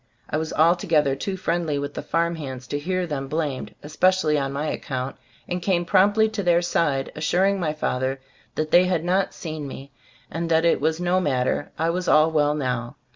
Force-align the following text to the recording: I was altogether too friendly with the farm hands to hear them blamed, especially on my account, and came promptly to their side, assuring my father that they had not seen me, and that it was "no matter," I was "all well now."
I 0.31 0.37
was 0.37 0.51
altogether 0.51 1.15
too 1.15 1.37
friendly 1.37 1.77
with 1.77 1.93
the 1.93 2.01
farm 2.01 2.35
hands 2.37 2.65
to 2.69 2.79
hear 2.79 3.05
them 3.05 3.27
blamed, 3.27 3.75
especially 3.83 4.35
on 4.35 4.51
my 4.51 4.65
account, 4.65 5.15
and 5.47 5.61
came 5.61 5.85
promptly 5.85 6.27
to 6.29 6.41
their 6.41 6.63
side, 6.63 7.11
assuring 7.15 7.59
my 7.59 7.73
father 7.73 8.19
that 8.55 8.71
they 8.71 8.85
had 8.85 9.03
not 9.03 9.31
seen 9.31 9.67
me, 9.67 9.91
and 10.31 10.49
that 10.49 10.65
it 10.65 10.81
was 10.81 10.99
"no 10.99 11.19
matter," 11.21 11.71
I 11.77 11.91
was 11.91 12.07
"all 12.07 12.31
well 12.31 12.55
now." 12.55 12.95